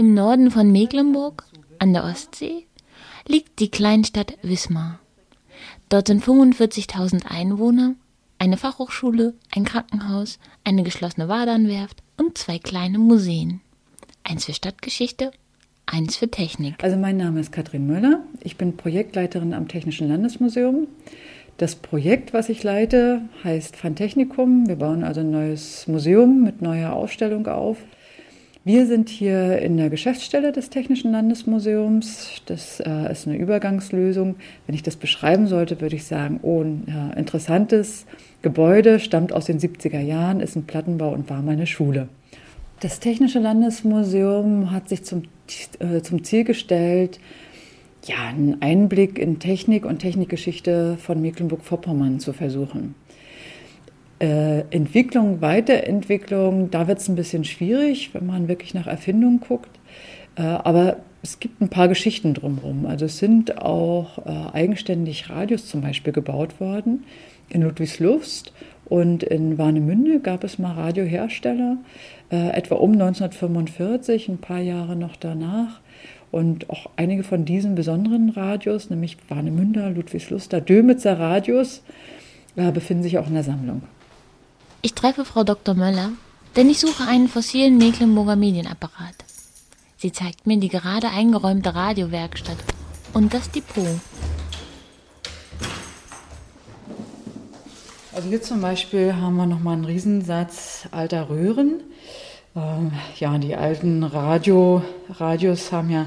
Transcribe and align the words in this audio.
Im 0.00 0.14
Norden 0.14 0.50
von 0.50 0.72
Mecklenburg, 0.72 1.44
an 1.78 1.92
der 1.92 2.04
Ostsee, 2.04 2.64
liegt 3.28 3.58
die 3.58 3.70
Kleinstadt 3.70 4.38
Wismar. 4.40 4.98
Dort 5.90 6.06
sind 6.06 6.24
45.000 6.24 7.26
Einwohner, 7.26 7.96
eine 8.38 8.56
Fachhochschule, 8.56 9.34
ein 9.54 9.66
Krankenhaus, 9.66 10.38
eine 10.64 10.84
geschlossene 10.84 11.28
Wadernwerft 11.28 12.02
und 12.16 12.38
zwei 12.38 12.58
kleine 12.58 12.98
Museen. 12.98 13.60
Eins 14.24 14.46
für 14.46 14.54
Stadtgeschichte 14.54 15.32
eins 15.84 16.16
für 16.16 16.30
Technik. 16.30 16.82
Also 16.82 16.96
mein 16.96 17.18
Name 17.18 17.38
ist 17.40 17.52
Katrin 17.52 17.86
Möller. 17.86 18.22
Ich 18.42 18.56
bin 18.56 18.78
Projektleiterin 18.78 19.52
am 19.52 19.68
Technischen 19.68 20.08
Landesmuseum. 20.08 20.88
Das 21.58 21.74
Projekt, 21.74 22.32
was 22.32 22.48
ich 22.48 22.62
leite, 22.62 23.20
heißt 23.44 23.76
Fantechnikum. 23.76 24.66
Wir 24.66 24.76
bauen 24.76 25.04
also 25.04 25.20
ein 25.20 25.30
neues 25.30 25.86
Museum 25.88 26.42
mit 26.42 26.62
neuer 26.62 26.94
Ausstellung 26.94 27.46
auf. 27.48 27.76
Wir 28.62 28.86
sind 28.86 29.08
hier 29.08 29.58
in 29.60 29.78
der 29.78 29.88
Geschäftsstelle 29.88 30.52
des 30.52 30.68
Technischen 30.68 31.12
Landesmuseums. 31.12 32.42
Das 32.44 32.80
äh, 32.80 33.10
ist 33.10 33.26
eine 33.26 33.38
Übergangslösung. 33.38 34.36
Wenn 34.66 34.74
ich 34.74 34.82
das 34.82 34.96
beschreiben 34.96 35.46
sollte, 35.46 35.80
würde 35.80 35.96
ich 35.96 36.04
sagen, 36.04 36.40
oh, 36.42 36.60
ein 36.60 36.84
ja, 36.86 37.10
interessantes 37.12 38.04
Gebäude, 38.42 39.00
stammt 39.00 39.32
aus 39.32 39.46
den 39.46 39.58
70er 39.58 40.00
Jahren, 40.00 40.40
ist 40.40 40.56
ein 40.56 40.64
Plattenbau 40.64 41.10
und 41.12 41.30
war 41.30 41.40
mal 41.40 41.52
eine 41.52 41.66
Schule. 41.66 42.08
Das 42.80 43.00
Technische 43.00 43.38
Landesmuseum 43.38 44.70
hat 44.70 44.90
sich 44.90 45.04
zum 45.04 45.22
äh, 45.78 46.02
zum 46.02 46.22
Ziel 46.24 46.44
gestellt, 46.44 47.18
ja, 48.04 48.16
einen 48.28 48.62
Einblick 48.62 49.18
in 49.18 49.38
Technik 49.38 49.84
und 49.84 49.98
Technikgeschichte 49.98 50.96
von 50.98 51.20
Mecklenburg-Vorpommern 51.20 52.20
zu 52.20 52.32
versuchen. 52.32 52.94
Äh, 54.20 54.60
Entwicklung, 54.70 55.40
Weiterentwicklung, 55.40 56.70
da 56.70 56.86
wird 56.86 56.98
es 56.98 57.08
ein 57.08 57.16
bisschen 57.16 57.44
schwierig, 57.44 58.10
wenn 58.12 58.26
man 58.26 58.48
wirklich 58.48 58.74
nach 58.74 58.86
Erfindungen 58.86 59.40
guckt. 59.40 59.70
Äh, 60.36 60.42
aber 60.42 60.98
es 61.22 61.40
gibt 61.40 61.60
ein 61.62 61.70
paar 61.70 61.88
Geschichten 61.88 62.34
drumherum. 62.34 62.84
Also 62.84 63.06
es 63.06 63.18
sind 63.18 63.58
auch 63.58 64.18
äh, 64.18 64.54
eigenständig 64.54 65.30
Radios 65.30 65.66
zum 65.66 65.80
Beispiel 65.80 66.12
gebaut 66.12 66.60
worden. 66.60 67.04
In 67.48 67.62
Ludwigslust 67.62 68.52
und 68.84 69.22
in 69.22 69.56
Warnemünde 69.56 70.20
gab 70.20 70.44
es 70.44 70.58
mal 70.58 70.72
Radiohersteller 70.72 71.78
äh, 72.30 72.50
etwa 72.50 72.74
um 72.76 72.92
1945, 72.92 74.28
ein 74.28 74.38
paar 74.38 74.60
Jahre 74.60 74.96
noch 74.96 75.16
danach. 75.16 75.80
Und 76.30 76.68
auch 76.68 76.90
einige 76.96 77.22
von 77.22 77.44
diesen 77.44 77.74
besonderen 77.74 78.30
Radios, 78.30 78.90
nämlich 78.90 79.16
Warnemünder, 79.28 79.90
Ludwigsluster, 79.90 80.60
Dömitzer 80.60 81.18
Radios, 81.18 81.82
äh, 82.56 82.70
befinden 82.70 83.02
sich 83.02 83.18
auch 83.18 83.26
in 83.26 83.34
der 83.34 83.42
Sammlung. 83.44 83.82
Ich 84.82 84.94
treffe 84.94 85.26
Frau 85.26 85.44
Dr. 85.44 85.74
Möller, 85.74 86.12
denn 86.56 86.70
ich 86.70 86.80
suche 86.80 87.06
einen 87.06 87.28
fossilen 87.28 87.76
Mecklenburger 87.76 88.34
Medienapparat. 88.34 89.14
Sie 89.98 90.10
zeigt 90.10 90.46
mir 90.46 90.56
die 90.56 90.70
gerade 90.70 91.10
eingeräumte 91.10 91.74
Radiowerkstatt 91.74 92.56
und 93.12 93.34
das 93.34 93.50
Depot. 93.50 94.00
Also 98.14 98.28
hier 98.30 98.40
zum 98.40 98.62
Beispiel 98.62 99.14
haben 99.14 99.36
wir 99.36 99.44
nochmal 99.44 99.74
einen 99.74 99.84
Riesensatz 99.84 100.88
alter 100.92 101.28
Röhren. 101.28 101.82
Ähm, 102.56 102.92
ja, 103.18 103.36
die 103.36 103.56
alten 103.56 104.02
Radio, 104.02 104.82
Radios 105.10 105.72
haben 105.72 105.90
ja 105.90 106.06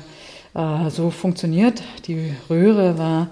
äh, 0.55 0.89
so 0.89 1.11
funktioniert. 1.11 1.83
Die 2.07 2.33
Röhre 2.49 2.97
war 2.97 3.27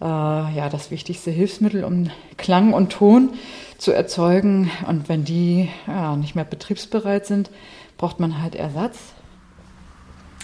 äh, 0.00 0.04
ja 0.04 0.68
das 0.70 0.90
wichtigste 0.90 1.30
Hilfsmittel, 1.30 1.84
um 1.84 2.10
Klang 2.36 2.72
und 2.72 2.92
Ton 2.92 3.30
zu 3.78 3.92
erzeugen. 3.92 4.70
Und 4.86 5.08
wenn 5.08 5.24
die 5.24 5.68
ja, 5.86 6.16
nicht 6.16 6.34
mehr 6.34 6.44
betriebsbereit 6.44 7.26
sind, 7.26 7.50
braucht 7.96 8.20
man 8.20 8.42
halt 8.42 8.54
Ersatz. 8.54 8.98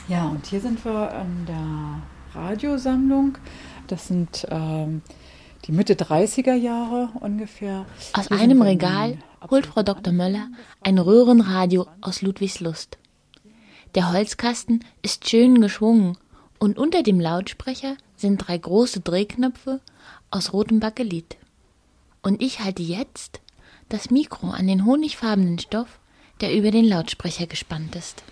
Ja, 0.09 0.29
und 0.29 0.47
hier 0.47 0.61
sind 0.61 0.85
wir 0.85 1.13
an 1.13 1.47
der 1.47 2.41
Radiosammlung. 2.41 3.39
Das 3.87 4.09
sind 4.09 4.47
ähm, 4.51 5.03
die 5.67 5.73
Mitte 5.73 5.95
30er 5.95 6.55
Jahre 6.55 7.11
ungefähr. 7.21 7.87
Aus 8.13 8.29
Hier 8.29 8.39
einem 8.39 8.63
Regal 8.63 9.19
holt 9.51 9.67
Frau 9.67 9.83
Dr. 9.83 10.13
Möller 10.13 10.49
ein 10.83 10.99
Röhrenradio 10.99 11.87
aus 12.01 12.23
Ludwigslust. 12.23 12.99
Der 13.95 14.13
Holzkasten 14.13 14.85
ist 15.03 15.29
schön 15.29 15.61
geschwungen 15.61 16.17
und 16.59 16.79
unter 16.79 17.03
dem 17.03 17.19
Lautsprecher 17.19 17.97
sind 18.21 18.39
drei 18.39 18.59
große 18.59 19.01
Drehknöpfe 19.01 19.81
aus 20.31 20.53
rotem 20.53 20.81
Bakelit. 20.81 21.37
Und 22.23 22.43
ich 22.43 22.61
halte 22.61 22.83
jetzt 22.83 23.41
das 23.89 24.11
Mikro 24.11 24.51
an 24.51 24.67
den 24.67 24.85
honigfarbenen 24.85 25.59
Stoff, 25.59 25.99
der 26.41 26.55
über 26.55 26.71
den 26.71 26.85
Lautsprecher 26.85 27.47
gespannt 27.47 27.97
ist. 27.97 28.23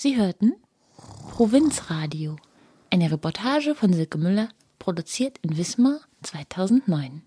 Sie 0.00 0.16
hörten 0.16 0.52
Provinzradio, 1.32 2.36
eine 2.88 3.10
Reportage 3.10 3.74
von 3.74 3.92
Silke 3.92 4.16
Müller, 4.16 4.48
produziert 4.78 5.38
in 5.42 5.56
Wismar 5.56 5.98
2009. 6.22 7.22